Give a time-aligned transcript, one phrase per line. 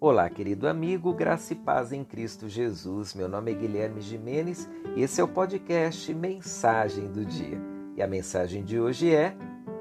[0.00, 3.14] Olá, querido amigo, graça e paz em Cristo Jesus.
[3.14, 7.60] Meu nome é Guilherme Jimenez e esse é o podcast Mensagem do Dia.
[7.96, 9.36] E a mensagem de hoje é: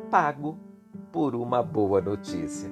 [0.10, 0.58] Pago
[1.12, 2.67] por uma boa notícia.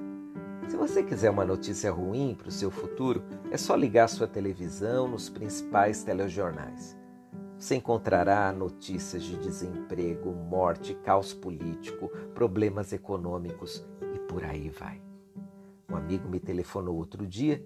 [0.68, 3.22] Se você quiser uma notícia ruim para o seu futuro,
[3.52, 6.98] é só ligar sua televisão nos principais telejornais.
[7.60, 15.00] Você encontrará notícias de desemprego, morte, caos político, problemas econômicos e por aí vai.
[15.96, 17.66] Um amigo me telefonou outro dia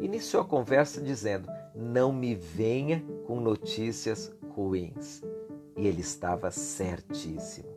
[0.00, 5.22] iniciou a conversa dizendo: Não me venha com notícias ruins.
[5.76, 7.68] E ele estava certíssimo.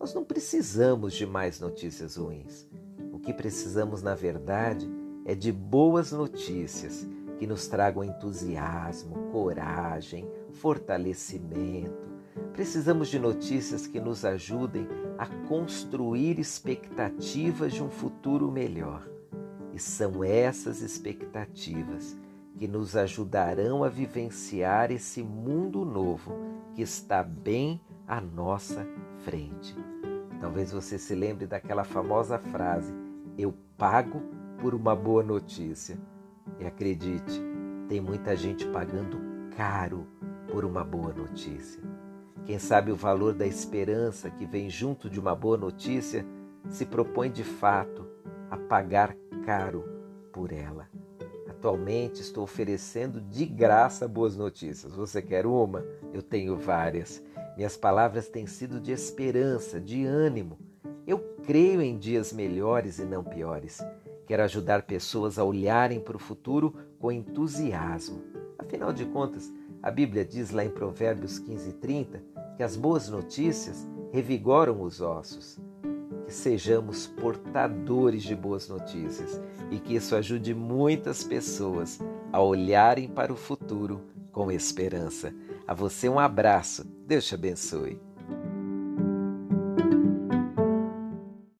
[0.00, 2.68] Nós não precisamos de mais notícias ruins.
[3.12, 4.90] O que precisamos, na verdade,
[5.24, 7.06] é de boas notícias
[7.38, 12.08] que nos tragam entusiasmo, coragem, fortalecimento.
[12.52, 19.08] Precisamos de notícias que nos ajudem a construir expectativas de um futuro melhor.
[19.78, 22.18] E são essas expectativas
[22.56, 26.34] que nos ajudarão a vivenciar esse mundo novo
[26.74, 28.84] que está bem à nossa
[29.18, 29.76] frente.
[30.40, 32.92] Talvez você se lembre daquela famosa frase:
[33.38, 34.20] Eu pago
[34.60, 35.96] por uma boa notícia.
[36.58, 37.40] E acredite,
[37.88, 39.16] tem muita gente pagando
[39.56, 40.08] caro
[40.50, 41.80] por uma boa notícia.
[42.44, 46.26] Quem sabe o valor da esperança que vem junto de uma boa notícia
[46.68, 48.04] se propõe de fato
[48.50, 49.14] a pagar
[49.48, 49.82] caro
[50.30, 50.86] por ela.
[51.48, 54.92] Atualmente estou oferecendo de graça boas notícias.
[54.92, 55.82] Você quer uma?
[56.12, 57.22] Eu tenho várias.
[57.56, 60.58] Minhas palavras têm sido de esperança, de ânimo.
[61.06, 63.82] Eu creio em dias melhores e não piores.
[64.26, 68.22] Quero ajudar pessoas a olharem para o futuro com entusiasmo.
[68.58, 69.50] Afinal de contas,
[69.82, 72.22] a Bíblia diz lá em Provérbios 15:30
[72.54, 75.58] que as boas notícias revigoram os ossos
[76.28, 79.40] que sejamos portadores de boas notícias
[79.70, 81.98] e que isso ajude muitas pessoas
[82.30, 85.34] a olharem para o futuro com esperança.
[85.66, 86.84] A você um abraço.
[87.06, 87.98] Deus te abençoe.